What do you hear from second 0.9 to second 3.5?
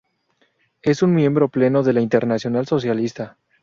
un miembro pleno de la Internacional Socialista.